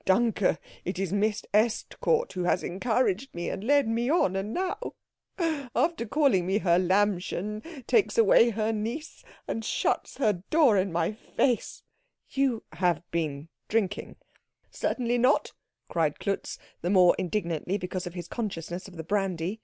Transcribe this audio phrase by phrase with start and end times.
[0.00, 0.58] Ich danke.
[0.84, 4.96] It is Miss Estcourt who has encouraged me and led me on, and now,
[5.72, 11.12] after calling me her Lämmchen, takes away her niece and shuts her door in my
[11.12, 11.84] face"
[12.38, 14.16] "You have been drinking?"
[14.68, 15.52] "Certainly not,"
[15.88, 19.60] cried Klutz, the more indignantly because of his consciousness of the brandy.